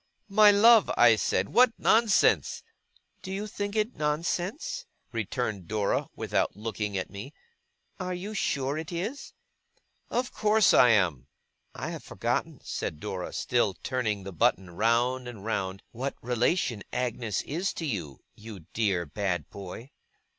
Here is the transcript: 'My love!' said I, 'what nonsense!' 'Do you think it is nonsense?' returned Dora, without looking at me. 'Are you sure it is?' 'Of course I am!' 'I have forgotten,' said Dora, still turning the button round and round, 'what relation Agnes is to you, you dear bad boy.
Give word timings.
'My 0.27 0.49
love!' 0.49 0.89
said 1.17 1.45
I, 1.45 1.49
'what 1.51 1.73
nonsense!' 1.77 2.63
'Do 3.21 3.31
you 3.31 3.45
think 3.45 3.75
it 3.75 3.89
is 3.89 3.93
nonsense?' 3.97 4.87
returned 5.11 5.67
Dora, 5.67 6.07
without 6.15 6.55
looking 6.55 6.97
at 6.97 7.11
me. 7.11 7.35
'Are 7.99 8.15
you 8.15 8.33
sure 8.33 8.79
it 8.79 8.91
is?' 8.91 9.35
'Of 10.09 10.33
course 10.33 10.73
I 10.73 10.89
am!' 10.89 11.27
'I 11.75 11.89
have 11.91 12.03
forgotten,' 12.03 12.61
said 12.63 12.99
Dora, 12.99 13.31
still 13.31 13.75
turning 13.83 14.23
the 14.23 14.33
button 14.33 14.71
round 14.71 15.27
and 15.27 15.45
round, 15.45 15.83
'what 15.91 16.15
relation 16.23 16.81
Agnes 16.91 17.43
is 17.43 17.71
to 17.73 17.85
you, 17.85 18.21
you 18.33 18.61
dear 18.73 19.05
bad 19.05 19.51
boy. 19.51 19.91